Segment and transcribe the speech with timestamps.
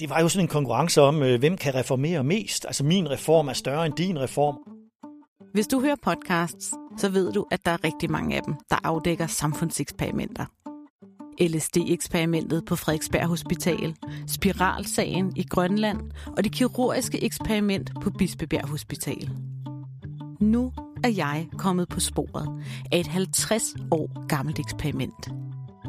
[0.00, 2.66] det var jo sådan en konkurrence om, øh, hvem kan reformere mest.
[2.66, 4.58] Altså min reform er større end din reform.
[5.52, 8.76] Hvis du hører podcasts, så ved du, at der er rigtig mange af dem, der
[8.84, 10.44] afdækker samfundseksperimenter.
[11.40, 13.94] LSD-eksperimentet på Frederiksberg Hospital,
[14.26, 16.00] spiralsagen i Grønland
[16.36, 19.30] og det kirurgiske eksperiment på Bispebjerg Hospital.
[20.40, 20.72] Nu
[21.04, 25.28] er jeg kommet på sporet af et 50 år gammelt eksperiment.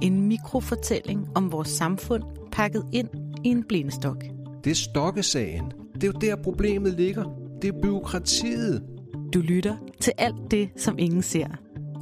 [0.02, 3.10] En mikrofortælling om vores samfund pakket ind
[3.48, 4.24] i en blindestok.
[4.64, 5.72] Det er stokkesagen.
[5.94, 7.24] Det er jo der problemet ligger.
[7.62, 8.84] Det er byråkratiet.
[9.34, 11.48] Du lytter til alt det, som ingen ser.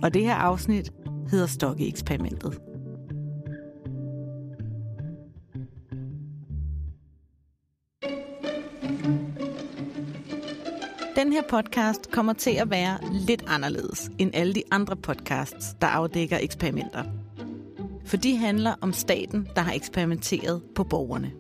[0.04, 0.92] Og det her afsnit
[1.32, 2.60] hedder Stokke-eksperimentet.
[11.16, 15.88] Den her podcast kommer til at være lidt anderledes end alle de andre podcasts, der
[15.88, 17.04] afdækker eksperimenter.
[18.06, 21.32] For de handler om staten, der har eksperimenteret på borgerne.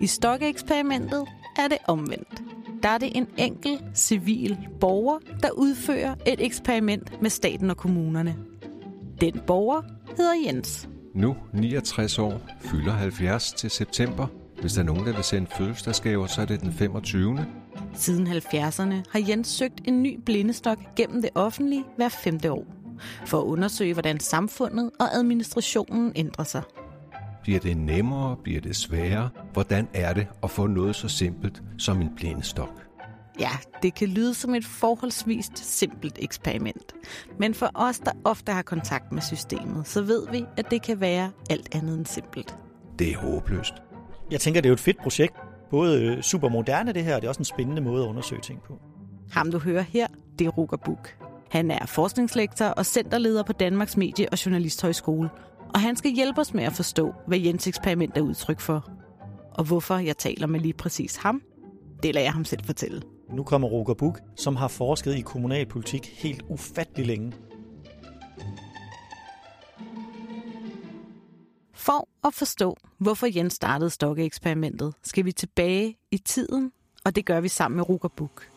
[0.00, 1.26] I Stokke-eksperimentet
[1.58, 2.42] er det omvendt.
[2.82, 8.36] Der er det en enkel, civil borger, der udfører et eksperiment med staten og kommunerne.
[9.20, 9.82] Den borger
[10.16, 10.88] hedder Jens.
[11.14, 14.26] Nu 69 år, fylder 70 til september.
[14.60, 17.46] Hvis der er nogen, der vil sende fødselsdagsgaver, så er det den 25.
[17.94, 22.77] Siden 70'erne har Jens søgt en ny blindestok gennem det offentlige hver femte år.
[23.26, 26.62] For at undersøge, hvordan samfundet og administrationen ændrer sig.
[27.42, 28.36] Bliver det nemmere?
[28.36, 29.30] Bliver det sværere?
[29.52, 32.88] Hvordan er det at få noget så simpelt som en blindestok?
[33.40, 33.50] Ja,
[33.82, 36.92] det kan lyde som et forholdsvis simpelt eksperiment.
[37.38, 41.00] Men for os, der ofte har kontakt med systemet, så ved vi, at det kan
[41.00, 42.56] være alt andet end simpelt.
[42.98, 43.74] Det er håbløst.
[44.30, 45.34] Jeg tænker, det er jo et fedt projekt.
[45.70, 48.40] Både øh, super moderne det her, og det er også en spændende måde at undersøge
[48.40, 48.78] ting på.
[49.30, 50.06] Ham du hører her,
[50.38, 51.27] det er Ruger Buk.
[51.50, 55.30] Han er forskningslektor og centerleder på Danmarks Medie- og Journalisthøjskole.
[55.74, 58.90] Og han skal hjælpe os med at forstå, hvad Jens eksperiment er udtryk for.
[59.54, 61.42] Og hvorfor jeg taler med lige præcis ham,
[62.02, 63.02] det lader jeg ham selv fortælle.
[63.30, 67.32] Nu kommer Roger Buk, som har forsket i kommunalpolitik helt ufattelig længe.
[71.74, 76.72] For at forstå, hvorfor Jens startede Stokke-eksperimentet, skal vi tilbage i tiden,
[77.04, 78.48] og det gør vi sammen med Ruger Buk.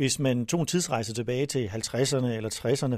[0.00, 2.96] Hvis man tog en tidsrejse tilbage til 50'erne eller 60'erne,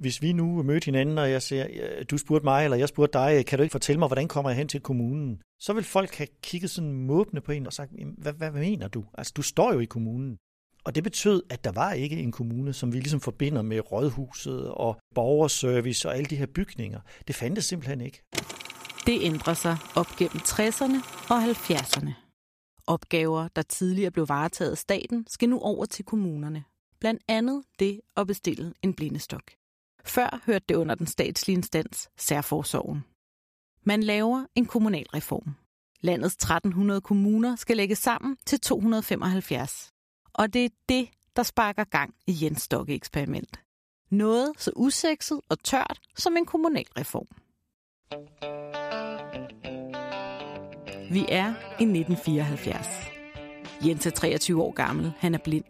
[0.00, 1.66] hvis vi nu mødte hinanden, og jeg siger,
[2.10, 4.56] du spurgte mig, eller jeg spurgte dig, kan du ikke fortælle mig, hvordan kommer jeg
[4.56, 5.42] hen til kommunen?
[5.60, 8.88] Så vil folk have kigget sådan måbende på en og sagt, hvad, hvad, hvad mener
[8.88, 9.04] du?
[9.14, 10.36] Altså, du står jo i kommunen.
[10.84, 14.70] Og det betød, at der var ikke en kommune, som vi ligesom forbinder med rådhuset
[14.70, 17.00] og borgerservice og alle de her bygninger.
[17.26, 18.22] Det fandtes simpelthen ikke.
[19.06, 20.98] Det ændrer sig op gennem 60'erne
[21.30, 22.23] og 70'erne.
[22.86, 26.64] Opgaver, der tidligere blev varetaget af staten, skal nu over til kommunerne.
[27.00, 29.42] Blandt andet det at bestille en blindestok.
[30.04, 33.04] Før hørte det under den statslige instans, Særforsorgen.
[33.82, 35.54] Man laver en kommunalreform.
[36.00, 39.90] Landets 1300 kommuner skal lægges sammen til 275.
[40.32, 43.60] Og det er det, der sparker gang i Jens Stokke eksperiment.
[44.10, 47.28] Noget så usekset og tørt som en kommunalreform.
[51.10, 51.48] Vi er
[51.80, 52.86] i 1974.
[53.86, 55.12] Jens er 23 år gammel.
[55.18, 55.64] Han er blind.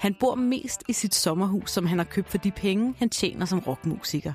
[0.00, 3.46] Han bor mest i sit sommerhus, som han har købt for de penge, han tjener
[3.46, 4.32] som rockmusiker.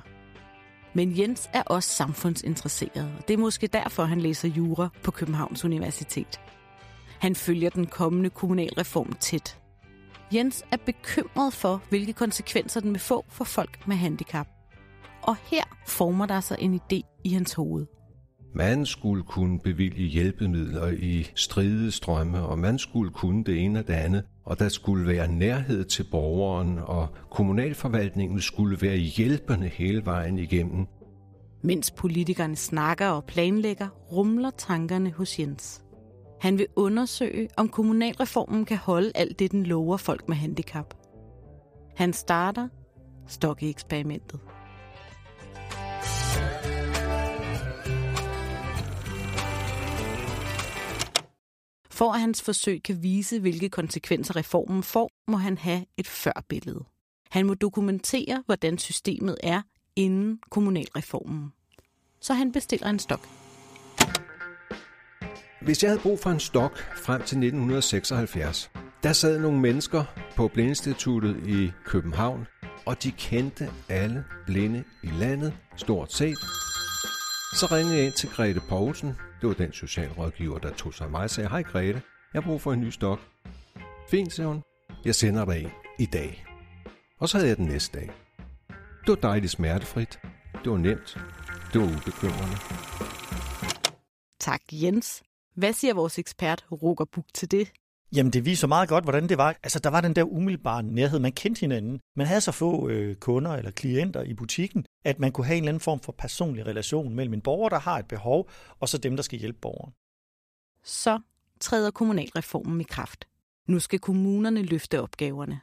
[0.94, 5.64] Men Jens er også samfundsinteresseret, og det er måske derfor, han læser jura på Københavns
[5.64, 6.40] Universitet.
[7.20, 9.58] Han følger den kommende kommunalreform tæt.
[10.34, 14.46] Jens er bekymret for, hvilke konsekvenser den vil få for folk med handicap.
[15.22, 17.86] Og her former der sig en idé i hans hoved.
[18.56, 23.92] Man skulle kunne bevilge hjælpemidler i stridestrømme, og man skulle kunne det ene og det
[23.92, 30.38] andet, og der skulle være nærhed til borgeren, og kommunalforvaltningen skulle være hjælpende hele vejen
[30.38, 30.86] igennem.
[31.62, 35.82] Mens politikerne snakker og planlægger, rumler tankerne hos Jens.
[36.40, 40.94] Han vil undersøge, om kommunalreformen kan holde alt det, den lover folk med handicap.
[41.96, 42.68] Han starter
[43.26, 44.40] Stokke-eksperimentet.
[51.96, 56.84] For at hans forsøg kan vise, hvilke konsekvenser reformen får, må han have et førbillede.
[57.30, 59.62] Han må dokumentere, hvordan systemet er
[59.96, 61.52] inden kommunalreformen.
[62.20, 63.28] Så han bestiller en stok.
[65.62, 68.70] Hvis jeg havde brug for en stok frem til 1976,
[69.02, 70.04] der sad nogle mennesker
[70.36, 72.46] på Blindinstituttet i København,
[72.86, 76.38] og de kendte alle blinde i landet, stort set.
[77.54, 79.14] Så ringede jeg ind til Grete Poulsen.
[79.40, 82.02] Det var den socialrådgiver, der tog sig af mig og sagde, hej Grete,
[82.34, 83.20] jeg har brug for en ny stok.
[84.10, 84.62] Fint, sagde hun.
[85.04, 86.44] Jeg sender dig en i dag.
[87.18, 88.10] Og så havde jeg den næste dag.
[89.00, 90.20] Det var dejligt smertefrit.
[90.64, 91.18] Det var nemt.
[91.72, 92.56] Det var ubekymrende.
[94.40, 95.22] Tak, Jens.
[95.56, 97.72] Hvad siger vores ekspert Roger Buk til det?
[98.16, 99.56] Jamen, det viser meget godt, hvordan det var.
[99.62, 101.18] Altså, der var den der umiddelbare nærhed.
[101.18, 102.00] Man kendte hinanden.
[102.16, 105.62] Man havde så få øh, kunder eller klienter i butikken, at man kunne have en
[105.62, 108.98] eller anden form for personlig relation mellem en borger, der har et behov, og så
[108.98, 109.92] dem, der skal hjælpe borgeren.
[110.84, 111.20] Så
[111.60, 113.24] træder kommunalreformen i kraft.
[113.68, 115.60] Nu skal kommunerne løfte opgaverne.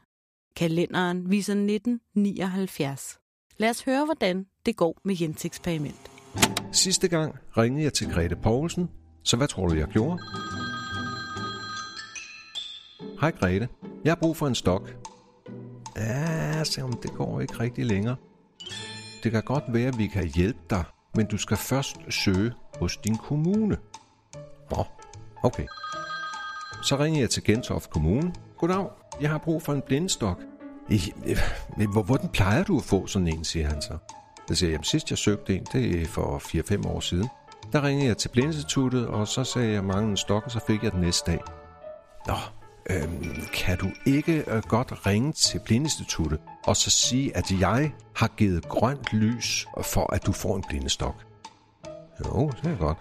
[0.56, 3.20] Kalenderen viser 1979.
[3.58, 6.12] Lad os høre, hvordan det går med Jens eksperiment.
[6.72, 8.90] Sidste gang ringede jeg til Grete Poulsen,
[9.24, 10.20] så hvad tror du, jeg gjorde?
[13.22, 13.70] Hej Grete,
[14.04, 14.96] jeg har brug for en stok.
[15.96, 18.16] Ja, sagde hun, det går ikke rigtig længere.
[19.24, 20.84] Det kan godt være, at vi kan hjælpe dig,
[21.16, 23.78] men du skal først søge hos din kommune.
[24.72, 24.84] Nå,
[25.44, 25.66] okay.
[26.84, 28.34] Så ringer jeg til Gentofte Kommune.
[28.58, 28.88] Goddag,
[29.22, 30.42] jeg har brug for en blindestok.
[31.92, 33.98] Hvor, hvordan plejer du at få sådan en, siger han så.
[34.50, 37.30] Jeg siger, jamen sidst jeg søgte en, det er for 4-5 år siden.
[37.74, 40.84] Der ringede jeg til Blindinstituttet, og så sagde jeg, mange en stok, og så fik
[40.84, 41.40] jeg den næste dag.
[42.28, 42.34] Nå,
[42.90, 48.28] øhm, kan du ikke øh, godt ringe til Blindinstituttet og så sige, at jeg har
[48.28, 51.16] givet grønt lys for, at du får en blindestok?
[52.26, 52.98] Jo, det er godt.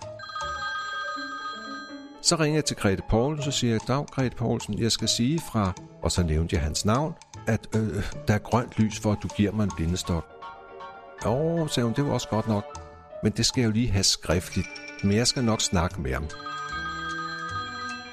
[2.23, 5.41] Så ringer jeg til Grete Poulsen, så siger jeg, dag Grete Poulsen, jeg skal sige
[5.41, 7.15] fra, og så nævnte jeg hans navn,
[7.47, 10.25] at øh, der er grønt lys for, at du giver mig en blindestok.
[11.25, 12.65] Jo, sagde hun, det var også godt nok.
[13.23, 14.69] Men det skal jeg jo lige have skriftligt.
[15.03, 16.27] Men jeg skal nok snakke med ham.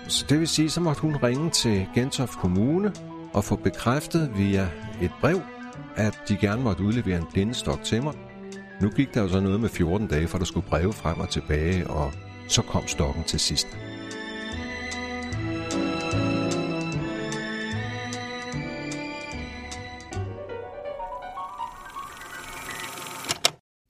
[0.09, 2.93] Så det vil sige, så måtte hun ringe til Gentofte Kommune
[3.33, 4.69] og få bekræftet via
[5.01, 5.41] et brev,
[5.95, 8.13] at de gerne måtte udlevere en blindestok til mig.
[8.81, 11.29] Nu gik der jo så noget med 14 dage, for der skulle breve frem og
[11.29, 12.11] tilbage, og
[12.47, 13.67] så kom stokken til sidst.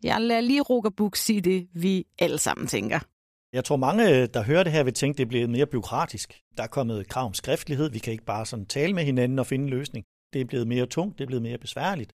[0.04, 3.00] Jeg lader lige Roger Buk sige det, vi alle sammen tænker.
[3.54, 6.42] Jeg tror mange, der hører det her, vil tænke, at det er blevet mere byråkratisk.
[6.58, 7.90] Der er kommet krav om skriftlighed.
[7.90, 10.06] Vi kan ikke bare sådan tale med hinanden og finde en løsning.
[10.34, 12.14] Det er blevet mere tungt, det er blevet mere besværligt.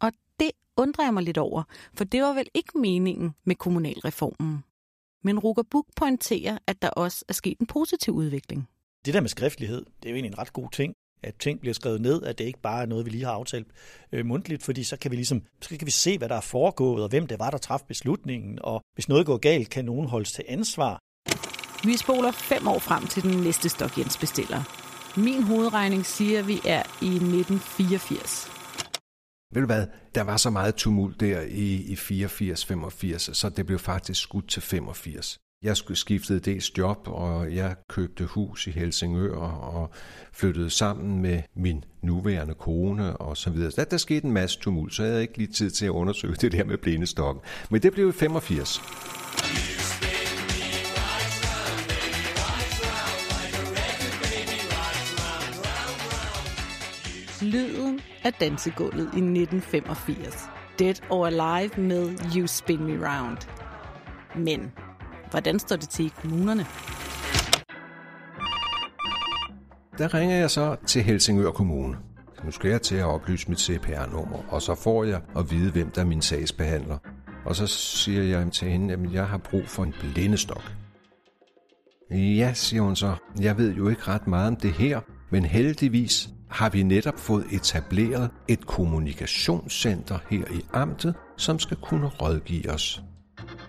[0.00, 1.62] Og det undrer jeg mig lidt over,
[1.94, 4.64] for det var vel ikke meningen med kommunalreformen.
[5.24, 8.68] Men Roger Buk pointerer, at der også er sket en positiv udvikling.
[9.04, 10.94] Det der med skriftlighed, det er jo egentlig en ret god ting
[11.26, 13.66] at ting bliver skrevet ned, at det ikke bare er noget, vi lige har aftalt
[14.12, 17.02] øh, mundtligt, fordi så kan vi ligesom, så kan vi se, hvad der er foregået,
[17.02, 20.32] og hvem det var, der traf beslutningen, og hvis noget går galt, kan nogen holdes
[20.32, 20.98] til ansvar.
[21.84, 24.62] Vi spoler fem år frem til den næste Stok Jens bestiller.
[25.16, 28.50] Min hovedregning siger, at vi er i 1984.
[29.54, 33.78] Ved du hvad, der var så meget tumult der i, i 84-85, så det blev
[33.78, 35.38] faktisk skudt til 85.
[35.62, 39.90] Jeg skulle skiftede dels job, og jeg købte hus i Helsingør og
[40.32, 43.70] flyttede sammen med min nuværende kone og så videre.
[43.76, 46.34] Der, der skete en masse tumult, så jeg havde ikke lige tid til at undersøge
[46.40, 47.42] det der med blindestokken.
[47.70, 48.80] Men det blev i 85.
[57.42, 60.36] Lyden af dansegulvet i 1985.
[60.78, 63.38] Dead or Alive med You Spin Me Round.
[64.36, 64.72] Men
[65.30, 66.66] Hvordan står det til i kommunerne?
[69.98, 71.96] Der ringer jeg så til Helsingør Kommune.
[72.44, 75.90] Nu skal jeg til at oplyse mit CPR-nummer, og så får jeg at vide, hvem
[75.90, 76.98] der er min sagsbehandler.
[77.44, 80.72] Og så siger jeg til hende, at jeg har brug for en blindestok.
[82.10, 83.14] Ja, siger hun så.
[83.40, 87.44] Jeg ved jo ikke ret meget om det her, men heldigvis har vi netop fået
[87.50, 93.02] etableret et kommunikationscenter her i amtet, som skal kunne rådgive os.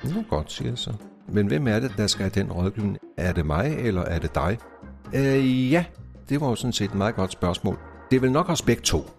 [0.04, 0.94] Nu godt, siger jeg så.
[1.34, 2.98] Men hvem er det, der skal have den rådgivning?
[3.18, 4.58] Er det mig, eller er det dig?
[5.16, 5.86] Øh, ja,
[6.30, 7.80] det var jo sådan set et meget godt spørgsmål.
[8.12, 9.10] Det er vel nok os begge to.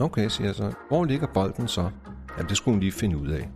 [0.00, 0.72] Okay, siger jeg så.
[0.88, 1.90] Hvor ligger bolden så?
[2.36, 3.48] Jamen, det skulle hun lige finde ud af.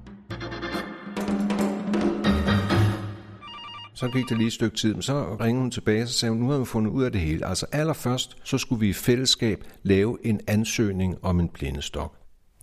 [3.95, 6.33] Så gik det lige et stykke tid, men så ringede hun tilbage og så sagde
[6.33, 7.47] hun, nu har vi fundet ud af det hele.
[7.47, 12.17] Altså allerførst, så skulle vi i fællesskab lave en ansøgning om en blindestok.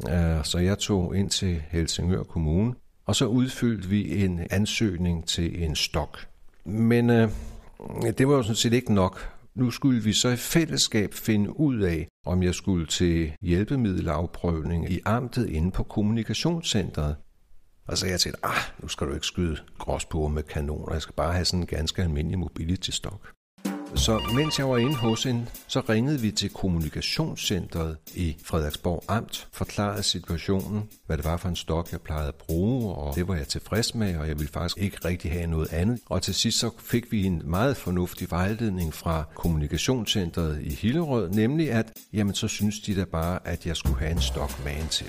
[0.10, 2.74] Øh, så jeg tog ind til Helsingør Kommune,
[3.12, 6.28] og så udfyldte vi en ansøgning til en stok.
[6.66, 7.30] Men øh,
[8.18, 9.30] det var jo sådan set ikke nok.
[9.56, 15.00] Nu skulle vi så i fællesskab finde ud af, om jeg skulle til hjælpemiddelafprøvning i
[15.06, 17.16] amtet inde på kommunikationscentret.
[17.88, 21.16] Og så jeg tænkte, ah, nu skal du ikke skyde gråsbuer med kanoner, jeg skal
[21.16, 23.32] bare have sådan en ganske almindelig mobility-stok.
[23.96, 29.48] Så mens jeg var inde hos hende, så ringede vi til kommunikationscentret i Frederiksborg Amt,
[29.52, 33.36] forklarede situationen, hvad det var for en stok, jeg plejede at bruge, og det var
[33.36, 36.00] jeg tilfreds med, og jeg ville faktisk ikke rigtig have noget andet.
[36.06, 41.72] Og til sidst så fik vi en meget fornuftig vejledning fra kommunikationscentret i Hillerød, nemlig
[41.72, 45.08] at, jamen så synes de da bare, at jeg skulle have en stok med til.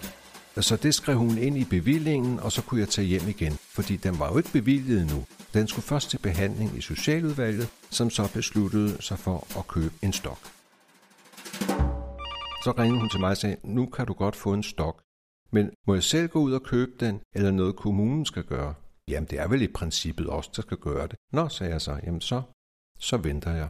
[0.60, 3.96] Så det skrev hun ind i bevillingen, og så kunne jeg tage hjem igen, fordi
[3.96, 5.24] den var jo ikke bevilget nu.
[5.54, 10.12] Den skulle først til behandling i Socialudvalget, som så besluttede sig for at købe en
[10.12, 10.38] stok.
[12.64, 15.02] Så ringede hun til mig og sagde, nu kan du godt få en stok,
[15.50, 18.74] men må jeg selv gå ud og købe den, eller noget kommunen skal gøre?
[19.08, 21.16] Jamen det er vel i princippet også, der skal gøre det.
[21.32, 22.42] Nå, sagde jeg så, jamen så,
[22.98, 23.68] så venter jeg.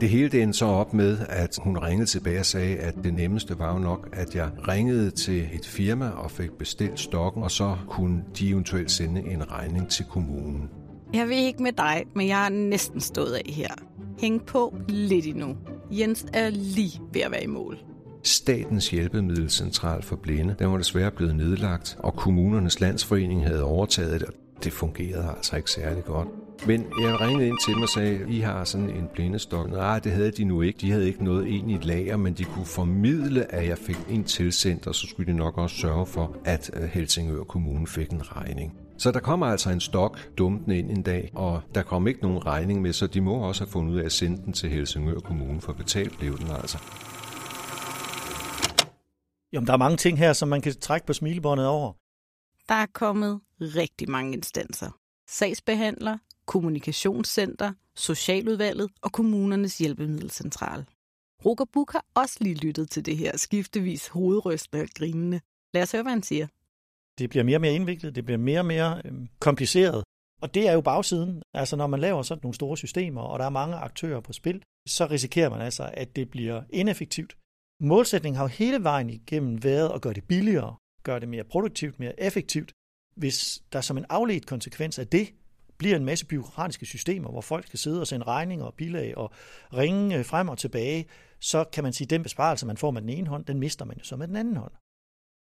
[0.00, 3.14] Det hele det endte så op med, at hun ringede tilbage og sagde, at det
[3.14, 7.50] nemmeste var jo nok, at jeg ringede til et firma og fik bestilt stokken, og
[7.50, 10.70] så kunne de eventuelt sende en regning til kommunen.
[11.14, 13.68] Jeg ved ikke med dig, men jeg er næsten stået af her.
[14.18, 15.56] Hæng på lidt endnu.
[15.90, 17.78] Jens er lige ved at være i mål.
[18.22, 24.28] Statens hjælpemiddelcentral for blinde, den var desværre blevet nedlagt, og kommunernes landsforening havde overtaget det,
[24.28, 24.34] og
[24.64, 26.28] det fungerede altså ikke særlig godt.
[26.66, 29.70] Men jeg ringede ind til dem og sagde, I har sådan en blindestok.
[29.70, 30.78] Nej, det havde de nu ikke.
[30.78, 33.98] De havde ikke noget ind i et lager, men de kunne formidle, at jeg fik
[34.08, 38.10] en tilsendt, og så skulle de nok også sørge for, at øh, Helsingør Kommune fik
[38.10, 38.78] en regning.
[38.98, 42.46] Så der kommer altså en stok dumpende ind en dag, og der kom ikke nogen
[42.46, 45.18] regning med, så de må også have fundet ud af at sende den til Helsingør
[45.18, 46.78] Kommune, for betalt blev den altså.
[49.52, 51.92] Jamen, der er mange ting her, som man kan trække på smilebåndet over.
[52.68, 54.90] Der er kommet rigtig mange instanser.
[55.28, 60.84] Sagsbehandler, kommunikationscenter, socialudvalget og kommunernes hjælpemiddelcentral.
[61.44, 65.40] Roger Buk har også lige lyttet til det her skiftevis hovedrystende og grinende.
[65.74, 66.46] Lad os høre, hvad han siger.
[67.18, 70.04] Det bliver mere og mere indviklet, det bliver mere og mere øh, kompliceret.
[70.42, 71.42] Og det er jo bagsiden.
[71.54, 74.62] Altså når man laver sådan nogle store systemer, og der er mange aktører på spil,
[74.88, 77.36] så risikerer man altså, at det bliver ineffektivt.
[77.80, 81.98] Målsætningen har jo hele vejen igennem været at gøre det billigere, gøre det mere produktivt,
[81.98, 82.72] mere effektivt.
[83.16, 85.34] Hvis der som en afledt konsekvens af det
[85.82, 89.30] bliver en masse byråkratiske systemer, hvor folk skal sidde og sende regninger og bilag og
[89.72, 91.06] ringe øh, frem og tilbage,
[91.40, 93.84] så kan man sige, at den besparelse, man får med den ene hånd, den mister
[93.84, 94.72] man jo så med den anden hånd.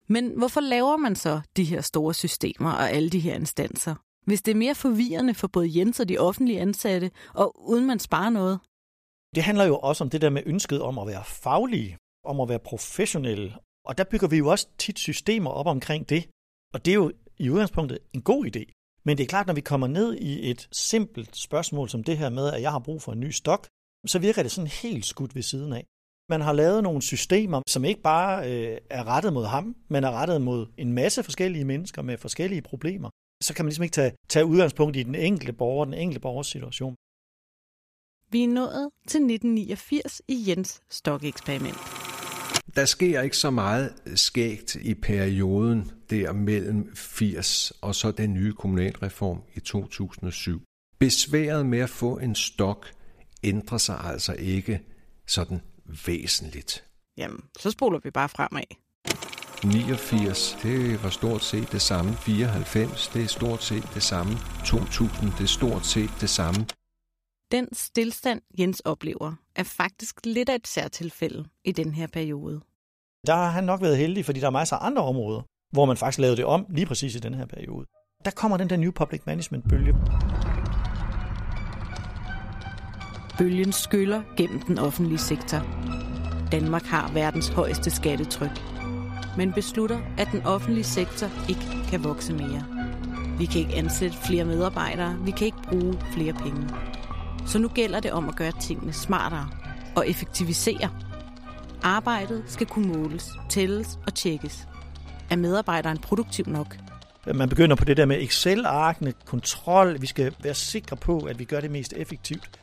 [0.09, 3.95] Men hvorfor laver man så de her store systemer og alle de her instanser?
[4.27, 7.99] Hvis det er mere forvirrende for både Jens og de offentlige ansatte, og uden man
[7.99, 8.61] sparer noget?
[9.35, 12.49] Det handler jo også om det der med ønsket om at være faglige, om at
[12.49, 13.55] være professionelle.
[13.85, 16.29] Og der bygger vi jo også tit systemer op omkring det.
[16.75, 18.84] Og det er jo i udgangspunktet en god idé.
[19.05, 22.29] Men det er klart, når vi kommer ned i et simpelt spørgsmål som det her
[22.29, 23.67] med, at jeg har brug for en ny stok,
[24.07, 25.87] så virker det sådan helt skudt ved siden af.
[26.29, 30.11] Man har lavet nogle systemer, som ikke bare øh, er rettet mod ham, men er
[30.11, 33.11] rettet mod en masse forskellige mennesker med forskellige problemer.
[33.43, 36.47] Så kan man ligesom ikke tage, tage udgangspunkt i den enkelte borger, den enkelte borgers
[36.47, 36.95] situation.
[38.31, 42.04] Vi er nået til 1989 i Jens Stok-eksperiment.
[42.77, 48.53] Der sker ikke så meget skægt i perioden der mellem 80 og så den nye
[48.53, 50.63] kommunalreform i 2007.
[50.99, 52.87] Besværet med at få en stok
[53.43, 54.81] ændrer sig altså ikke
[55.27, 55.61] sådan
[56.07, 56.85] væsentligt.
[57.17, 58.63] Jamen, så spoler vi bare fremad.
[59.65, 62.17] 89, det var stort set det samme.
[62.17, 64.33] 94, det er stort set det samme.
[64.67, 66.67] 2000, det er stort set det samme.
[67.53, 72.61] Den stillstand, Jens oplever, er faktisk lidt af et særtilfælde i den her periode.
[73.27, 75.97] Der har han nok været heldig, fordi der er masser af andre områder, hvor man
[75.97, 77.87] faktisk lavede det om lige præcis i den her periode.
[78.25, 79.95] Der kommer den der New Public Management-bølge.
[83.39, 85.59] Bølgen skyller gennem den offentlige sektor.
[86.53, 88.61] Danmark har verdens højeste skattetryk,
[89.37, 92.65] men beslutter, at den offentlige sektor ikke kan vokse mere.
[93.39, 96.69] Vi kan ikke ansætte flere medarbejdere, vi kan ikke bruge flere penge.
[97.47, 99.51] Så nu gælder det om at gøre tingene smartere
[99.97, 100.91] og effektivisere.
[101.83, 104.69] Arbejdet skal kunne måles, tælles og tjekkes.
[105.31, 106.77] Er medarbejderen produktiv nok?
[107.35, 110.01] Man begynder på det der med Excel-arkene, kontrol.
[110.01, 112.61] Vi skal være sikre på, at vi gør det mest effektivt.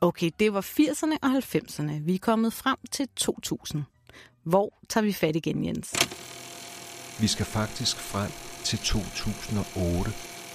[0.00, 1.92] Okay, det var 80'erne og 90'erne.
[2.00, 3.82] Vi er kommet frem til 2000.
[4.42, 5.94] Hvor tager vi fat igen, Jens?
[7.20, 8.30] Vi skal faktisk frem
[8.64, 10.10] til 2008,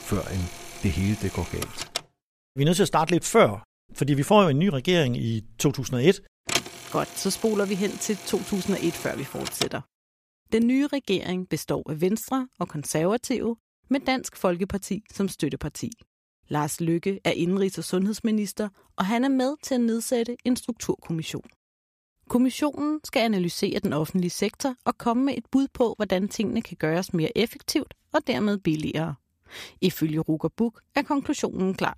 [0.05, 2.01] før en det hele det går galt.
[2.55, 5.17] Vi er nødt til at starte lidt før, fordi vi får jo en ny regering
[5.17, 6.21] i 2001.
[6.91, 9.81] Godt, så spoler vi hen til 2001, før vi fortsætter.
[10.51, 13.55] Den nye regering består af Venstre og Konservative
[13.89, 15.91] med Dansk Folkeparti som støtteparti.
[16.47, 21.50] Lars Lykke er indrigs- og sundhedsminister, og han er med til at nedsætte en strukturkommission.
[22.29, 26.77] Kommissionen skal analysere den offentlige sektor og komme med et bud på, hvordan tingene kan
[26.77, 29.15] gøres mere effektivt og dermed billigere.
[29.81, 31.98] Ifølge Ruger Buk er konklusionen klar.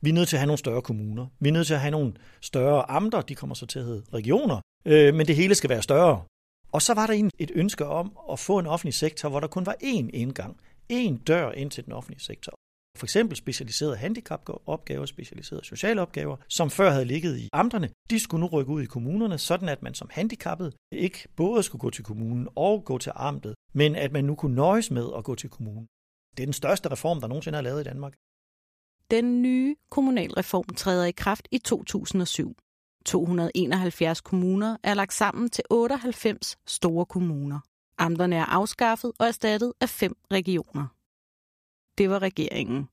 [0.00, 1.26] Vi er nødt til at have nogle større kommuner.
[1.40, 3.20] Vi er nødt til at have nogle større amter.
[3.20, 4.60] De kommer så til at hedde regioner.
[4.86, 6.22] Øh, men det hele skal være større.
[6.72, 9.66] Og så var der et ønske om at få en offentlig sektor, hvor der kun
[9.66, 10.56] var én indgang.
[10.92, 12.52] én dør ind til den offentlige sektor.
[12.98, 18.40] For eksempel specialiserede handicapopgaver, specialiserede sociale opgaver, som før havde ligget i amterne, de skulle
[18.40, 22.04] nu rykke ud i kommunerne, sådan at man som handicappet ikke både skulle gå til
[22.04, 25.50] kommunen og gå til amtet, men at man nu kunne nøjes med at gå til
[25.50, 25.86] kommunen.
[26.36, 28.14] Det er den største reform, der nogensinde er lavet i Danmark.
[29.10, 32.56] Den nye kommunalreform træder i kraft i 2007.
[33.06, 37.60] 271 kommuner er lagt sammen til 98 store kommuner.
[37.98, 40.86] Amterne er afskaffet og erstattet af fem regioner.
[41.98, 42.88] Det var regeringen.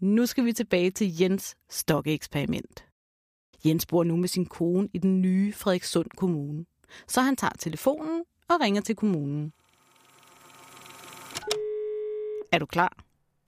[0.00, 2.84] Nu skal vi tilbage til Jens stokkeeksperiment.
[3.66, 6.64] Jens bor nu med sin kone i den nye Frederikssund Kommune.
[7.08, 9.52] Så han tager telefonen og ringer til kommunen.
[12.58, 12.96] Er du klar?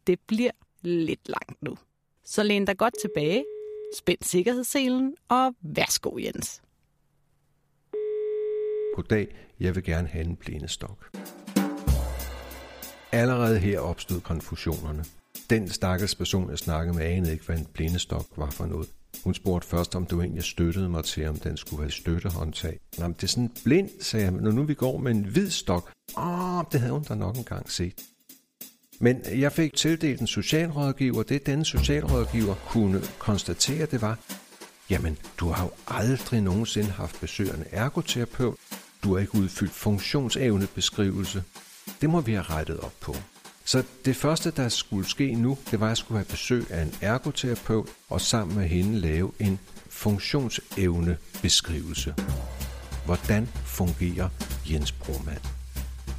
[0.07, 0.51] Det bliver
[0.83, 1.77] lidt langt nu.
[2.25, 3.45] Så læn dig godt tilbage,
[3.97, 6.63] spænd sikkerhedsselen og værsgo Jens.
[8.95, 11.17] Goddag, jeg vil gerne have en blindestok.
[13.13, 15.05] Allerede her opstod konfusionerne.
[15.51, 18.89] Den stakkels person, jeg snakkede med, anede ikke, hvad en blindestok var for noget.
[19.25, 22.79] Hun spurgte først, om du egentlig støttede mig til, om den skulle have støttehåndtag.
[22.99, 25.93] Jamen, det er sådan blind, sagde jeg, når nu vi går med en hvid stok.
[26.19, 28.10] Åh, det havde hun da nok engang set.
[29.03, 31.23] Men jeg fik tildelt en socialrådgiver.
[31.23, 34.19] Det denne socialrådgiver kunne konstatere, det var,
[34.91, 38.55] jamen, du har jo aldrig nogensinde haft besøgende ergoterapeut.
[39.05, 41.43] Du har ikke udfyldt funktionsevnebeskrivelse.
[42.01, 43.17] Det må vi have rettet op på.
[43.65, 46.83] Så det første, der skulle ske nu, det var, at jeg skulle have besøg af
[46.83, 52.15] en ergoterapeut, og sammen med hende lave en funktionsevnebeskrivelse.
[53.05, 54.29] Hvordan fungerer
[54.71, 55.60] Jens Broman?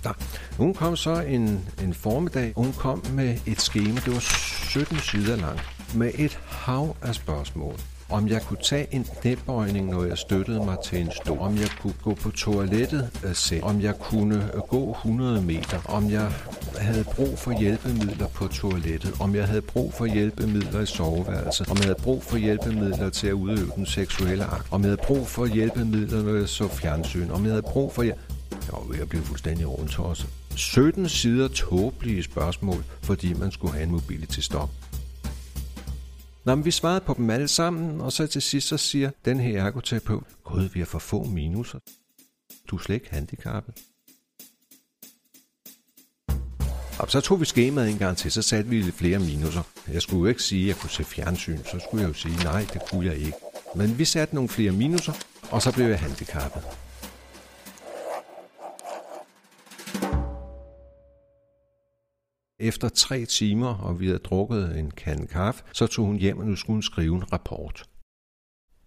[0.04, 0.14] Der.
[0.58, 4.98] Hun kom så en, en formiddag, og hun kom med et skema, det var 17
[4.98, 5.62] sider langt,
[5.96, 7.76] med et hav af spørgsmål.
[8.10, 11.70] Om jeg kunne tage en knæbøjning, når jeg støttede mig til en stol, om jeg
[11.82, 16.32] kunne gå på toilettet øh, selv, om jeg kunne øh, gå 100 meter, om jeg
[16.78, 21.78] havde brug for hjælpemidler på toilettet, om jeg havde brug for hjælpemidler i soveværelset, om
[21.78, 25.28] jeg havde brug for hjælpemidler til at udøve den seksuelle akt, om jeg havde brug
[25.28, 28.06] for hjælpemidler, når jeg så fjernsyn, om jeg havde brug for...
[28.66, 30.28] Jeg var ved at blive fuldstændig rundt også.
[30.56, 34.70] 17 sider tåbelige spørgsmål, fordi man skulle have en mobility stop.
[36.46, 39.40] Nå, men vi svarede på dem alle sammen, og så til sidst så siger den
[39.40, 41.80] her ergoterapeut, Gud, vi har for få minuser.
[42.68, 43.74] Du er slet ikke handicappet.
[47.00, 49.64] Og så tog vi skemaet en gang til, så satte vi lidt flere minuser.
[49.94, 52.44] Jeg skulle jo ikke sige, at jeg kunne se fjernsyn, så skulle jeg jo sige,
[52.44, 53.34] nej, det kunne jeg ikke.
[53.76, 55.14] Men vi satte nogle flere minuser,
[55.52, 56.64] og så blev jeg handicappet.
[62.62, 66.46] Efter tre timer, og vi havde drukket en kande kaffe, så tog hun hjem, og
[66.46, 67.90] nu skulle hun skrive en rapport.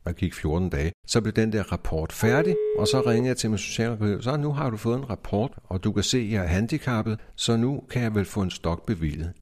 [0.05, 0.93] Der gik 14 dage.
[1.07, 4.21] Så blev den der rapport færdig, og så ringede jeg til min socialrådgiver.
[4.21, 7.21] Så nu har du fået en rapport, og du kan se, at jeg er handicappet,
[7.37, 9.33] så nu kan jeg vel få en stok bevillet.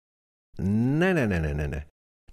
[0.59, 1.83] Nej, nej, nej, nej, nej, nej.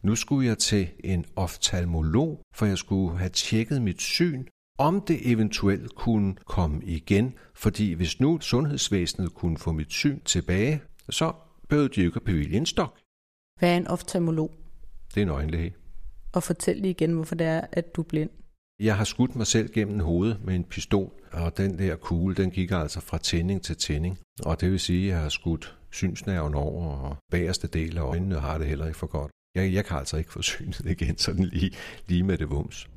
[0.03, 4.45] Nu skulle jeg til en oftalmolog, for jeg skulle have tjekket mit syn,
[4.77, 7.33] om det eventuelt kunne komme igen.
[7.53, 11.33] Fordi hvis nu sundhedsvæsenet kunne få mit syn tilbage, så
[11.69, 12.97] behøvede de ikke at bevilge en stok.
[13.59, 14.51] Hvad er en oftalmolog?
[15.15, 15.75] Det er en øjenlæge.
[16.33, 18.29] Og fortæl lige igen, hvorfor det er, at du er blind.
[18.79, 22.51] Jeg har skudt mig selv gennem hovedet med en pistol, og den der kugle, den
[22.51, 24.19] gik altså fra tænding til tænding.
[24.43, 28.39] Og det vil sige, at jeg har skudt synsnerven over, og bagerste del af øjnene
[28.39, 29.31] har det heller ikke for godt.
[29.55, 31.71] Jeg, jeg kan altså ikke få synet igen sådan lige,
[32.07, 32.89] lige med det vums.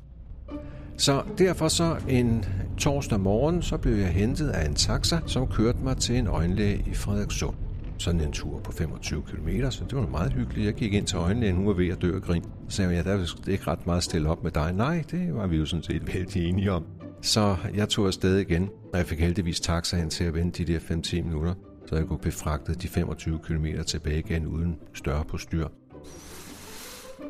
[0.97, 2.45] Så derfor så en
[2.77, 6.83] torsdag morgen, så blev jeg hentet af en taxa, som kørte mig til en øjenlæge
[6.87, 7.55] i Frederikssund
[7.97, 10.65] sådan en tur på 25 km, så det var meget hyggeligt.
[10.65, 12.43] Jeg gik ind til øjenlægen, hun var ved at dø af grin.
[12.43, 14.73] Så sagde jeg, ja, der er ikke ret meget stille op med dig.
[14.73, 16.85] Nej, det var vi jo sådan set vældig enige om.
[17.21, 20.73] Så jeg tog afsted igen, og jeg fik heldigvis taxa hen til at vente de
[20.73, 21.53] der 5-10 minutter,
[21.85, 25.67] så jeg kunne befragte de 25 km tilbage igen uden større på styr.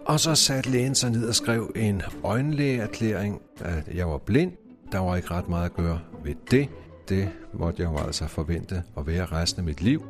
[0.06, 4.52] Og så satte lægen sig ned og skrev en øjenlægeerklæring, at jeg var blind.
[4.92, 6.70] Der var ikke ret meget at gøre ved det.
[7.10, 10.04] Det måtte jeg jo altså forvente at være resten af mit liv.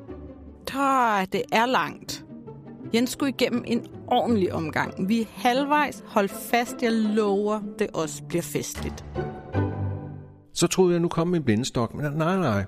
[0.68, 2.26] Tøj, det er langt.
[2.94, 5.10] Jens skulle igennem en ordentlig omgang.
[5.10, 6.04] Vi er halvvejs.
[6.06, 9.06] Hold fast, jeg lover, det også bliver festligt.
[10.54, 12.66] Så troede jeg, nu kom min blindestok, men nej, nej.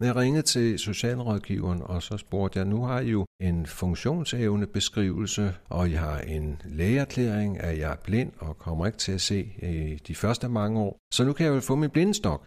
[0.00, 5.92] Jeg ringede til socialrådgiveren, og så spurgte jeg, nu har I jo en funktionsevnebeskrivelse, og
[5.92, 10.00] jeg har en lægeerklæring, at jeg er blind og kommer ikke til at se i
[10.08, 10.98] de første mange år.
[11.12, 12.46] Så nu kan jeg jo få min blindestok.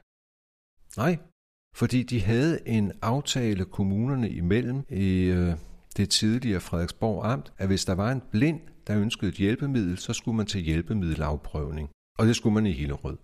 [0.97, 1.17] Nej,
[1.77, 5.53] fordi de havde en aftale kommunerne imellem i øh,
[5.97, 10.13] det tidligere Frederiksborg Amt, at hvis der var en blind, der ønskede et hjælpemiddel, så
[10.13, 11.89] skulle man til hjælpemiddelafprøvning.
[12.17, 13.17] Og det skulle man i Hillerød.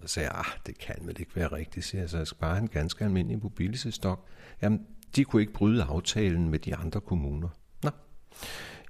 [0.00, 2.38] Så sagde jeg, ah, det kan vel ikke være rigtigt, siger jeg, så jeg skal
[2.38, 4.26] bare en ganske almindelig mobilisestok.
[4.62, 4.80] Jamen,
[5.16, 7.48] de kunne ikke bryde aftalen med de andre kommuner.
[7.82, 7.90] Nå.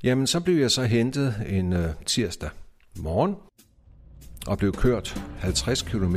[0.03, 2.51] Jamen, så blev jeg så hentet en uh, tirsdag
[2.97, 3.35] morgen
[4.47, 6.17] og blev kørt 50 km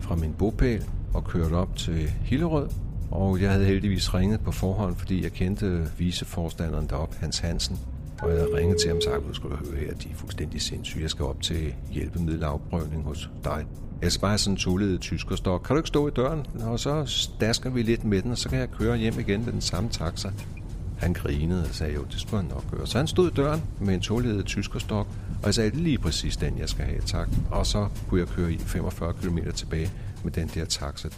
[0.00, 2.68] fra min bopæl og kørt op til Hillerød.
[3.10, 7.78] Og jeg havde heldigvis ringet på forhånd, fordi jeg kendte viceforstanderen derop, Hans Hansen.
[8.22, 10.62] Og jeg havde ringet til ham og sagt, at skulle høre her, de er fuldstændig
[10.62, 11.02] sindssyge.
[11.02, 13.66] Jeg skal op til hjælpemiddelafprøvning hos dig.
[14.02, 15.62] Jeg skal bare sådan en toledet tyskerstok.
[15.62, 16.46] Kan du ikke stå i døren?
[16.60, 19.52] Og så stasker vi lidt med den, og så kan jeg køre hjem igen med
[19.52, 20.30] den samme taxa.
[20.98, 22.86] Han grinede og sagde, jo, det skulle han nok gøre.
[22.86, 25.06] Så han stod i døren med en toledet tyskerstok,
[25.40, 27.28] og jeg sagde, lige præcis den, jeg skal have, tak.
[27.50, 29.90] Og så kunne jeg køre i 45 km tilbage
[30.24, 31.08] med den der taxa.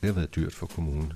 [0.00, 1.12] Det har været dyrt for kommunen.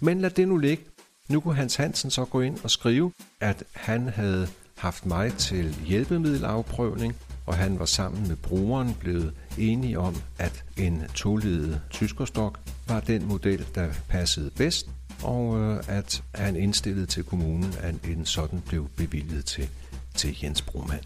[0.00, 0.84] Men lad det nu ligge.
[1.28, 5.74] Nu kunne Hans Hansen så gå ind og skrive, at han havde haft mig til
[5.86, 13.00] hjælpemiddelafprøvning, og han var sammen med brugeren blevet enige om, at en toledet tyskerstok var
[13.00, 14.88] den model, der passede bedst,
[15.22, 19.68] og øh, at han indstillede til kommunen, at en sådan blev bevilget til,
[20.14, 21.02] til Jens Brumand.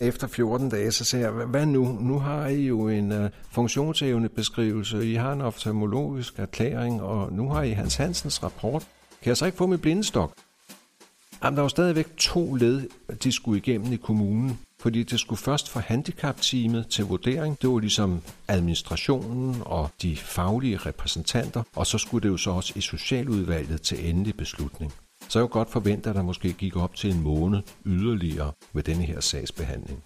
[0.00, 1.98] Efter 14 dage, så sagde jeg, hvad nu?
[2.00, 7.32] Nu har I jo en øh, uh, funktionsevne beskrivelse, I har en oftalmologisk erklæring, og
[7.32, 8.82] nu har I Hans Hansens rapport.
[9.22, 10.32] Kan jeg så ikke få min blindestok?
[11.44, 12.88] Jamen, der var stadigvæk to led,
[13.24, 14.58] de skulle igennem i kommunen.
[14.80, 17.62] Fordi det skulle først fra handicapteamet til vurdering.
[17.62, 21.62] Det var ligesom administrationen og de faglige repræsentanter.
[21.76, 24.92] Og så skulle det jo så også i socialudvalget til endelig beslutning.
[25.28, 29.02] Så jeg godt forvente, at der måske gik op til en måned yderligere med denne
[29.02, 30.02] her sagsbehandling.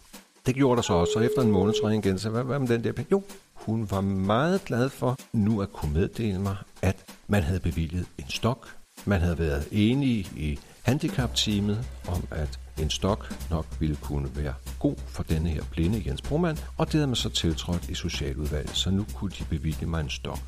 [0.47, 2.59] Det gjorde der så også, og efter en måned så jeg igen, så hvad, hvad
[2.59, 2.93] med den der?
[3.13, 3.23] Jo,
[3.55, 8.29] hun var meget glad for nu at kunne meddele mig, at man havde bevilget en
[8.29, 8.69] stok.
[9.05, 14.97] Man havde været enige i handicapteamet om, at en stok nok ville kunne være god
[15.07, 18.91] for denne her blinde Jens Broman, og det havde man så tiltrådt i Socialudvalget, så
[18.91, 20.39] nu kunne de bevilge mig en stok.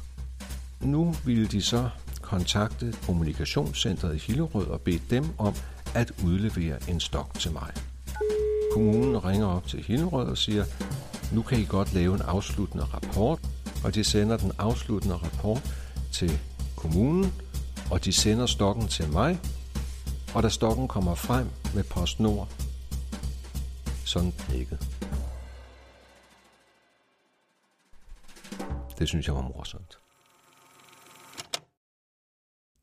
[0.80, 1.88] Nu ville de så
[2.30, 5.54] kontakte kommunikationscentret i Hillerød og bede dem om
[5.94, 7.72] at udlevere en stok til mig.
[8.72, 10.64] Kommunen ringer op til Hillerød og siger,
[11.34, 13.40] nu kan I godt lave en afsluttende rapport,
[13.84, 15.74] og de sender den afsluttende rapport
[16.12, 16.38] til
[16.76, 17.32] kommunen,
[17.90, 19.40] og de sender stokken til mig,
[20.34, 22.48] og da stokken kommer frem med PostNord,
[24.04, 24.78] sådan ikke.
[28.98, 29.99] Det synes jeg var morsomt.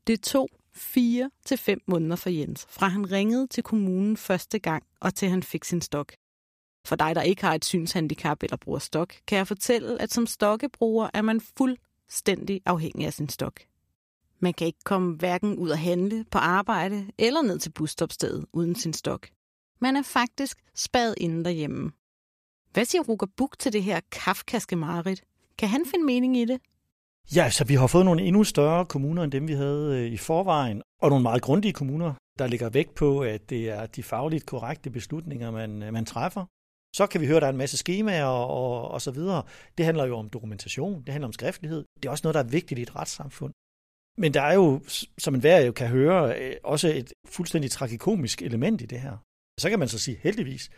[0.08, 4.84] Det tog fire til fem måneder for Jens, fra han ringede til kommunen første gang
[5.00, 6.12] og til han fik sin stok.
[6.84, 10.26] For dig, der ikke har et synshandicap eller bruger stok, kan jeg fortælle, at som
[10.26, 13.60] stokkebruger er man fuldstændig afhængig af sin stok.
[14.40, 18.74] Man kan ikke komme hverken ud at handle, på arbejde eller ned til busstopstedet uden
[18.74, 19.28] sin stok.
[19.80, 21.92] Man er faktisk spadet inde derhjemme.
[22.72, 25.24] Hvad siger Ruger Buk til det her kafkaske marit?
[25.58, 26.60] Kan han finde mening i det?
[27.36, 30.16] Ja, så vi har fået nogle endnu større kommuner end dem, vi havde øh, i
[30.16, 34.46] forvejen, og nogle meget grundige kommuner, der ligger vægt på, at det er de fagligt
[34.46, 36.44] korrekte beslutninger, man, øh, man træffer.
[36.96, 39.42] Så kan vi høre, at der er en masse skemaer og, og, og så videre.
[39.78, 41.84] Det handler jo om dokumentation, det handler om skriftlighed.
[41.96, 43.52] Det er også noget, der er vigtigt i et retssamfund.
[44.18, 44.80] Men der er jo,
[45.18, 49.16] som en jo kan høre, øh, også et fuldstændig tragikomisk element i det her.
[49.60, 50.70] Så kan man så sige, heldigvis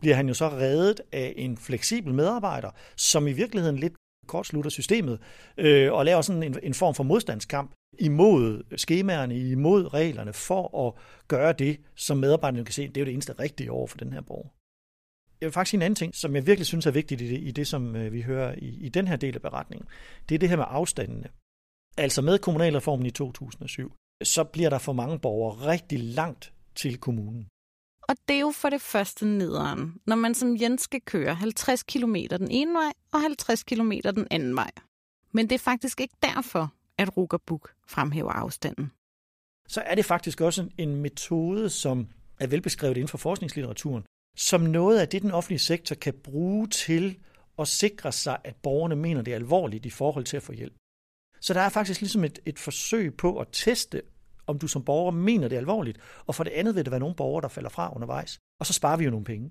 [0.00, 5.18] bliver han jo så reddet af en fleksibel medarbejder, som i virkeligheden lidt kortslutter systemet
[5.56, 10.94] øh, og laver sådan en, en form for modstandskamp imod skemaerne, imod reglerne, for at
[11.28, 14.12] gøre det, som medarbejderne kan se, det er jo det eneste rigtige over for den
[14.12, 14.48] her borger.
[15.40, 17.40] Jeg vil faktisk sige en anden ting, som jeg virkelig synes er vigtigt i det,
[17.40, 19.88] i det som øh, vi hører i, i den her del af beretningen.
[20.28, 21.28] Det er det her med afstandene.
[21.96, 23.92] Altså med kommunalreformen i 2007,
[24.24, 27.46] så bliver der for mange borgere rigtig langt til kommunen.
[28.08, 31.82] Og det er jo for det første nederen, når man som Jens skal køre 50
[31.82, 34.70] km den ene vej og 50 km den anden vej.
[35.32, 38.90] Men det er faktisk ikke derfor, at Rugerbuk fremhæver afstanden.
[39.68, 42.08] Så er det faktisk også en metode, som
[42.40, 44.04] er velbeskrevet inden for forskningslitteraturen,
[44.36, 47.18] som noget af det, den offentlige sektor kan bruge til
[47.58, 50.74] at sikre sig, at borgerne mener det er alvorligt i forhold til at få hjælp.
[51.40, 54.02] Så der er faktisk ligesom et, et forsøg på at teste,
[54.46, 57.14] om du som borger mener det alvorligt, og for det andet vil der være nogle
[57.14, 59.50] borgere, der falder fra undervejs, og så sparer vi jo nogle penge.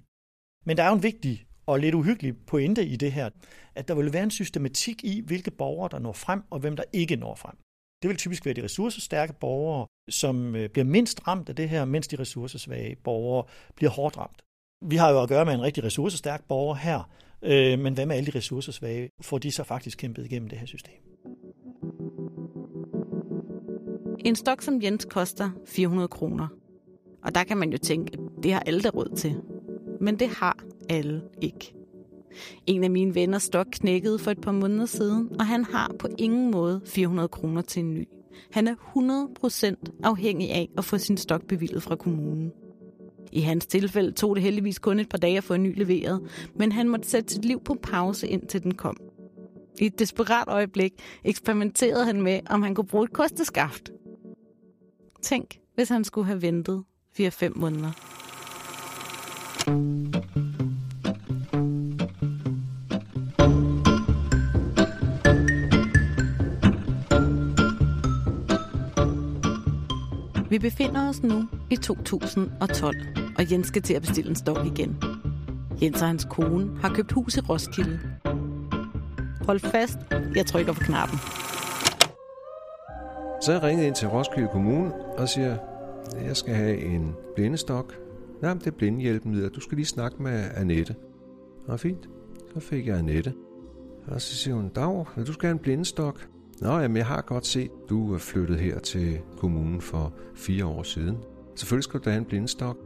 [0.65, 3.29] Men der er jo en vigtig og lidt uhyggelig pointe i det her,
[3.75, 6.83] at der vil være en systematik i, hvilke borgere, der når frem, og hvem der
[6.93, 7.57] ikke når frem.
[8.01, 11.85] Det vil typisk være de ressourcestærke borgere, som øh, bliver mindst ramt af det her,
[11.85, 14.41] mens de ressourcesvage borgere bliver hårdt ramt.
[14.85, 17.09] Vi har jo at gøre med en rigtig ressourcestærk borger her,
[17.41, 19.09] øh, men hvad med alle de ressourcesvage?
[19.21, 21.12] Får de så faktisk kæmpet igennem det her system?
[24.25, 26.47] En stok som Jens koster 400 kroner.
[27.23, 29.35] Og der kan man jo tænke, at det har alle der råd til.
[30.01, 31.73] Men det har alle ikke.
[32.65, 36.07] En af mine venner stok knækkede for et par måneder siden, og han har på
[36.17, 38.07] ingen måde 400 kroner til en ny.
[38.51, 42.51] Han er 100% afhængig af at få sin stok bevillet fra kommunen.
[43.31, 46.21] I hans tilfælde tog det heldigvis kun et par dage at få en ny leveret,
[46.55, 48.97] men han måtte sætte sit liv på pause indtil den kom.
[49.79, 53.91] I et desperat øjeblik eksperimenterede han med, om han kunne bruge et kosteskaft.
[55.23, 56.83] Tænk, hvis han skulle have ventet
[57.19, 57.91] 4-5 måneder.
[70.49, 72.95] Vi befinder os nu i 2012,
[73.37, 75.03] og Jens skal til at bestille en stok igen.
[75.81, 77.99] Jens og hans kone har købt hus i Roskilde.
[79.45, 79.97] Hold fast,
[80.35, 81.19] jeg trykker på knappen.
[83.45, 85.57] Så jeg ringede ind til Roskilde Kommune og siger,
[86.15, 87.99] at jeg skal have en blindestok.
[88.41, 89.49] Nej, det er blindehjælpemidler.
[89.49, 90.95] Du skal lige snakke med Annette.
[91.67, 92.09] Og fint.
[92.53, 93.33] Så fik jeg Annette.
[94.07, 96.27] Og så siger hun, Dag, du skal have en blindestok.
[96.61, 100.83] Nå, jamen, jeg har godt set, du er flyttet her til kommunen for fire år
[100.83, 101.17] siden.
[101.55, 102.77] Selvfølgelig skal du have en blindestok.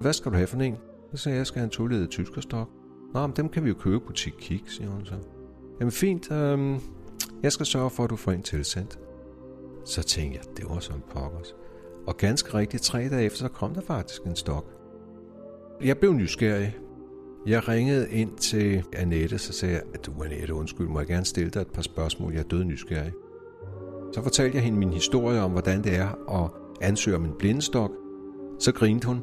[0.00, 0.76] Hvad skal du have for en?
[1.10, 2.68] Så sagde jeg, jeg skal have en toledet tyskerstok.
[3.14, 5.14] Nå, men dem kan vi jo købe i butik Kik, siger hun så.
[5.80, 6.80] Jamen fint, øhm,
[7.42, 8.98] jeg skal sørge for, at du får en tilsendt.
[9.84, 11.54] Så tænkte jeg, det var som pokkers.
[12.06, 14.66] Og ganske rigtigt, tre dage efter, så kom der faktisk en stok.
[15.84, 16.76] Jeg blev nysgerrig.
[17.46, 21.24] Jeg ringede ind til Annette, så sagde jeg, at du Annette, undskyld, må jeg gerne
[21.24, 23.12] stille dig et par spørgsmål, jeg er død nysgerrig.
[24.12, 27.90] Så fortalte jeg hende min historie om, hvordan det er at ansøge om en blindestok.
[28.58, 29.22] Så grinede hun.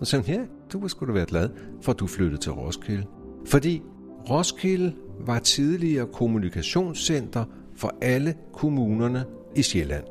[0.00, 0.40] Og sagde ja,
[0.72, 1.48] du var sgu da være glad,
[1.82, 3.06] for at du flyttede til Roskilde.
[3.46, 3.82] Fordi
[4.30, 7.44] Roskilde var tidligere kommunikationscenter
[7.76, 9.24] for alle kommunerne
[9.54, 10.04] i Sjælland.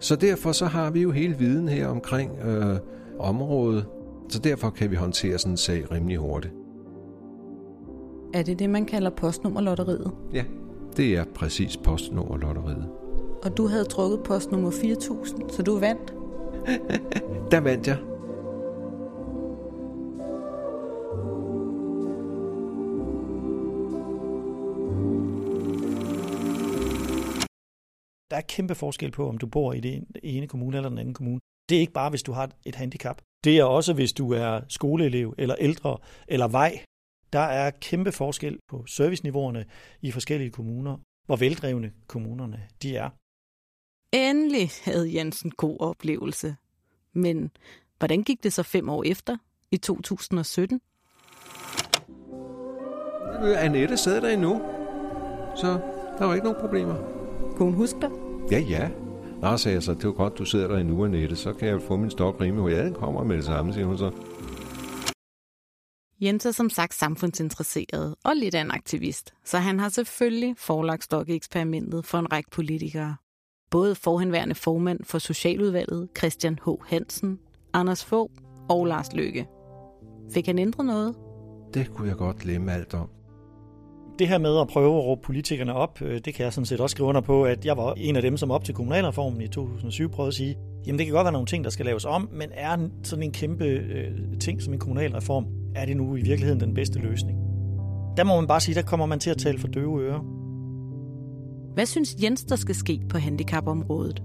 [0.00, 2.76] Så derfor så har vi jo hele viden her omkring øh,
[3.18, 3.86] området,
[4.28, 6.54] så derfor kan vi håndtere sådan en sag rimelig hurtigt.
[8.34, 10.10] Er det det, man kalder postnummerlotteriet?
[10.32, 10.44] Ja,
[10.96, 12.88] det er præcis postnummerlotteriet.
[13.42, 16.14] Og du havde trukket postnummer 4000, så du vandt?
[17.50, 17.98] Der vandt jeg.
[28.38, 31.40] Er kæmpe forskel på, om du bor i det ene kommune eller den anden kommune.
[31.68, 33.22] Det er ikke bare, hvis du har et handicap.
[33.44, 35.98] Det er også, hvis du er skoleelev eller ældre
[36.28, 36.80] eller vej.
[37.32, 39.64] Der er kæmpe forskel på serviceniveauerne
[40.02, 40.96] i forskellige kommuner,
[41.26, 43.10] hvor veldrevne kommunerne de er.
[44.12, 46.56] Endelig havde Jensen god oplevelse.
[47.12, 47.50] Men
[47.98, 49.36] hvordan gik det så fem år efter,
[49.70, 50.80] i 2017?
[53.56, 54.60] Annette sidder der endnu,
[55.56, 55.80] så
[56.18, 56.94] der var ikke nogen problemer.
[57.56, 58.27] Kunne hun huske dig?
[58.50, 58.90] Ja, ja.
[59.40, 61.82] Nå, sagde jeg så, det var godt, du sidder der endnu, Annette, så kan jeg
[61.82, 62.76] få min stok rimelig.
[62.76, 64.10] Ja, den kommer med det samme, siger hun så.
[66.20, 71.04] Jens er som sagt samfundsinteresseret og lidt af en aktivist, så han har selvfølgelig forlagt
[71.04, 73.16] stokkeeksperimentet for en række politikere.
[73.70, 76.68] Både forhenværende formand for Socialudvalget, Christian H.
[76.86, 77.38] Hansen,
[77.72, 78.32] Anders Fogh
[78.68, 79.46] og Lars Løkke.
[80.34, 81.14] Fik han ændret noget?
[81.74, 83.17] Det kunne jeg godt glemme alt om.
[84.18, 86.80] Det her med at prøve at råbe politikerne op, øh, det kan jeg sådan set
[86.80, 89.48] også skrive under på, at jeg var en af dem, som op til kommunalreformen i
[89.48, 92.28] 2007 prøvede at sige, jamen det kan godt være nogle ting, der skal laves om,
[92.32, 96.60] men er sådan en kæmpe øh, ting som en kommunalreform, er det nu i virkeligheden
[96.60, 97.38] den bedste løsning?
[98.16, 100.20] Der må man bare sige, der kommer man til at tale for døve ører.
[101.74, 104.22] Hvad synes Jens, der skal ske på handicapområdet?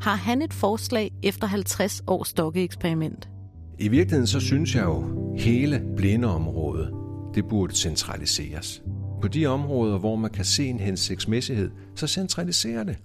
[0.00, 3.28] Har han et forslag efter 50 års stokkeeksperiment?
[3.78, 5.04] I virkeligheden så synes jeg jo,
[5.38, 6.90] hele blindeområdet,
[7.34, 8.82] det burde centraliseres.
[9.20, 12.98] På de områder, hvor man kan se en hensigtsmæssighed, så centraliserer det.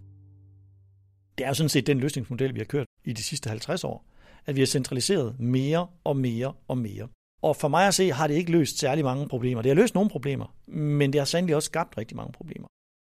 [1.38, 4.06] Det er jo sådan set den løsningsmodel, vi har kørt i de sidste 50 år.
[4.46, 7.08] At vi har centraliseret mere og mere og mere.
[7.42, 9.62] Og for mig at se, har det ikke løst særlig mange problemer.
[9.62, 12.68] Det har løst nogle problemer, men det har sandelig også skabt rigtig mange problemer.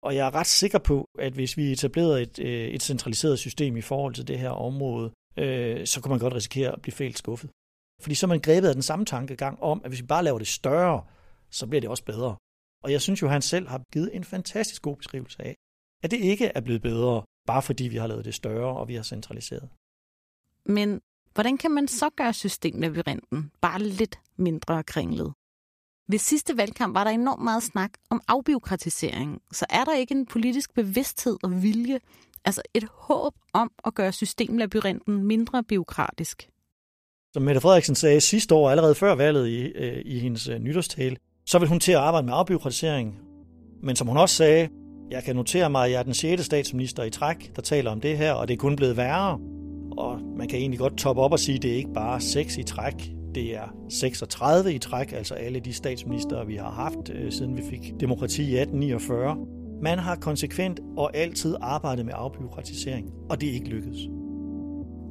[0.02, 3.76] Og jeg er ret sikker på, at hvis vi etablerede et, øh, et centraliseret system
[3.76, 7.18] i forhold til det her område, øh, så kunne man godt risikere at blive fælt
[7.18, 7.50] skuffet.
[8.02, 10.38] Fordi så er man grebet af den samme tankegang om, at hvis vi bare laver
[10.38, 11.04] det større,
[11.50, 12.36] så bliver det også bedre.
[12.84, 15.54] Og jeg synes jo, at han selv har givet en fantastisk god beskrivelse af,
[16.02, 18.94] at det ikke er blevet bedre, bare fordi vi har lavet det større, og vi
[18.94, 19.68] har centraliseret.
[20.66, 21.00] Men
[21.34, 25.32] hvordan kan man så gøre systemlabyrinten bare lidt mindre kringlet?
[26.10, 30.26] Ved sidste valgkamp var der enormt meget snak om afbiokratisering, så er der ikke en
[30.26, 32.00] politisk bevidsthed og vilje,
[32.44, 36.48] altså et håb om at gøre systemlabyrinten mindre biokratisk?
[37.34, 41.16] Som Mette Frederiksen sagde sidste år, allerede før valget i, øh, i hendes øh, nytårstale,
[41.48, 43.18] så vil hun til at arbejde med afbiokratisering.
[43.82, 44.68] Men som hun også sagde,
[45.10, 46.44] jeg kan notere mig, at jeg er den 6.
[46.44, 49.38] statsminister i træk, der taler om det her, og det er kun blevet værre.
[49.98, 52.56] Og man kan egentlig godt toppe op og sige, at det er ikke bare 6
[52.56, 57.32] i træk, det er 36 i træk, altså alle de statsminister, vi har haft, øh,
[57.32, 59.36] siden vi fik demokrati i 1849.
[59.82, 64.08] Man har konsekvent og altid arbejdet med afbyråkratisering, og det er ikke lykkedes.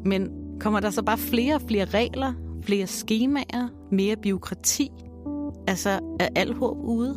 [0.06, 4.91] Men kommer der så bare flere og flere regler, flere skemaer, mere byråkrati?
[5.67, 7.13] Altså er alt håb ude?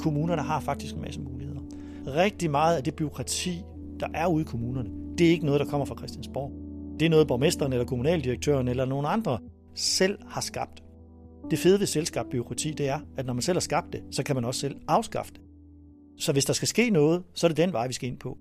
[0.00, 1.60] Kommunerne har faktisk en masse muligheder.
[2.06, 3.62] Rigtig meget af det byråkrati,
[4.00, 6.52] der er ude i kommunerne, det er ikke noget, der kommer fra Christiansborg.
[7.00, 9.38] Det er noget, borgmesteren eller kommunaldirektøren eller nogen andre
[9.74, 10.82] selv har skabt.
[11.50, 14.22] Det fede ved selskabt byråkrati, det er, at når man selv har skabt det, så
[14.22, 15.40] kan man også selv afskaffe det.
[16.18, 18.38] Så hvis der skal ske noget, så er det den vej, vi skal ind på.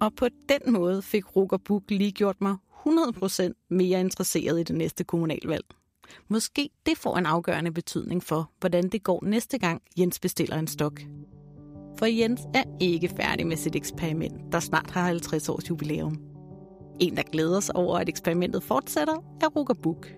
[0.00, 4.76] Og på den måde fik Ruger Buk lige gjort mig 100% mere interesseret i det
[4.76, 5.64] næste kommunalvalg.
[6.28, 10.66] Måske det får en afgørende betydning for, hvordan det går næste gang Jens bestiller en
[10.66, 11.00] stok.
[11.98, 16.16] For Jens er ikke færdig med sit eksperiment, der snart har 50 års jubilæum.
[17.00, 20.08] En, der glæder sig over, at eksperimentet fortsætter, er Ruger Buk.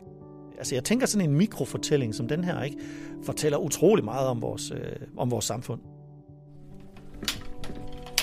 [0.58, 2.76] Altså jeg tænker sådan en mikrofortælling som den her, ikke,
[3.24, 5.80] fortæller utrolig meget om vores, øh, om vores samfund.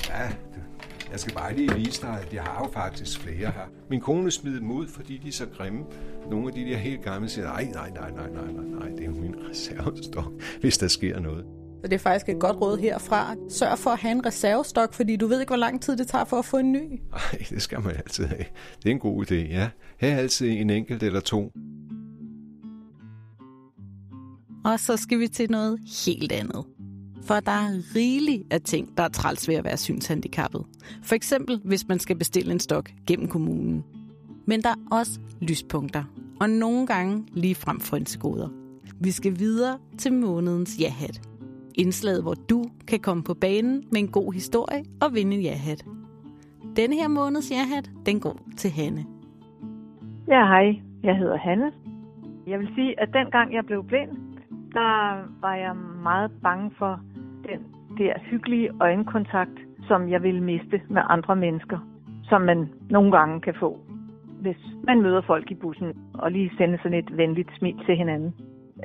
[0.10, 0.32] Ja,
[1.12, 3.70] jeg skal bare lige vise dig, at jeg har jo faktisk flere her.
[3.90, 5.84] Min kone smider dem ud, fordi de er så grimme.
[6.30, 9.00] Nogle af de der helt gamle siger, nej, nej, nej, nej, nej, nej, nej, det
[9.00, 11.46] er jo min reservestok, hvis der sker noget.
[11.82, 13.36] Så det er faktisk et godt råd herfra.
[13.50, 16.26] Sørg for at have en reservestok, fordi du ved ikke, hvor lang tid det tager
[16.26, 17.02] for at få en ny.
[17.12, 18.46] Nej, det skal man altid have.
[18.84, 19.70] Det er en god idé, ja.
[20.00, 21.52] Ha' altid en enkelt eller to.
[24.66, 26.66] Og så skal vi til noget helt andet.
[27.30, 30.66] For der er rigeligt af ting, der er træls ved at være synshandicappet.
[31.04, 33.86] For eksempel, hvis man skal bestille en stok gennem kommunen.
[34.46, 36.04] Men der er også lyspunkter,
[36.42, 38.50] og nogle gange lige frem frynsegoder.
[39.02, 41.22] Vi skal videre til månedens jahat.
[41.76, 45.86] Indslaget, hvor du kan komme på banen med en god historie og vinde en jahat.
[46.76, 49.06] Denne her måneds jahat, den går til Hanne.
[50.28, 50.82] Ja, hej.
[51.04, 51.72] Jeg hedder Hanne.
[52.48, 54.10] Jeg vil sige, at dengang jeg blev blind,
[54.74, 57.00] der var jeg meget bange for
[57.52, 57.62] den
[57.98, 61.80] der hyggelige øjenkontakt, som jeg ville miste med andre mennesker,
[62.24, 63.80] som man nogle gange kan få,
[64.42, 68.34] hvis man møder folk i bussen og lige sender sådan et venligt smil til hinanden.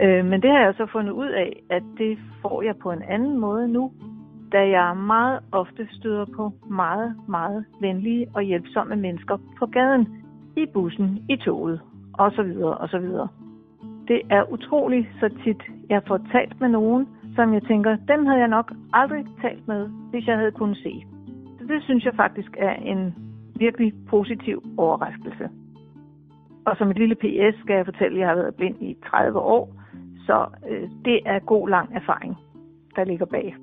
[0.03, 3.03] Øh, men det har jeg så fundet ud af, at det får jeg på en
[3.03, 3.92] anden måde nu,
[4.53, 10.09] da jeg meget ofte støder på meget, meget venlige og hjælpsomme mennesker på gaden,
[10.57, 11.81] i bussen, i toget
[12.18, 12.62] osv.
[12.64, 13.07] osv.
[14.09, 18.40] Det er utroligt så tit, jeg får talt med nogen, som jeg tænker, den havde
[18.40, 21.05] jeg nok aldrig talt med, hvis jeg havde kunnet se.
[21.59, 23.14] Så det synes jeg faktisk er en
[23.59, 25.49] virkelig positiv overraskelse.
[26.66, 29.38] Og som et lille PS skal jeg fortælle, at jeg har været blind i 30
[29.38, 29.75] år,
[30.27, 32.37] så øh, det er god lang erfaring,
[32.97, 33.57] der ligger bag.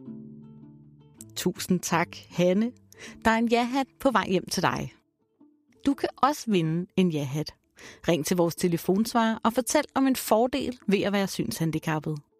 [1.35, 2.07] Tusind tak,
[2.37, 2.71] Hanne.
[3.25, 4.91] Der er en ja-hat på vej hjem til dig.
[5.85, 7.55] Du kan også vinde en ja-hat.
[8.07, 12.30] Ring til vores telefonsvarer og fortæl om en fordel ved at være synshandicappet.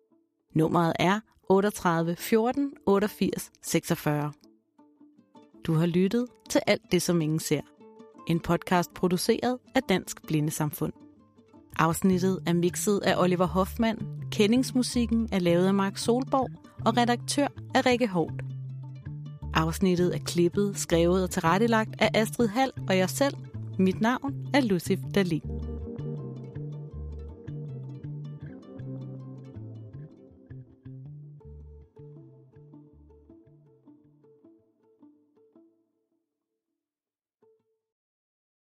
[0.53, 4.31] Nummeret er 38 14 88 46.
[5.63, 7.61] Du har lyttet til alt det, som ingen ser.
[8.27, 10.93] En podcast produceret af Dansk Blindesamfund.
[11.79, 13.99] Afsnittet er mixet af Oliver Hoffmann,
[14.31, 16.49] kendingsmusikken er lavet af Mark Solborg
[16.85, 18.41] og redaktør er Rikke Holt.
[19.53, 23.33] Afsnittet er klippet, skrevet og tilrettelagt af Astrid Hall og jeg selv.
[23.79, 25.70] Mit navn er Lucif Dalin.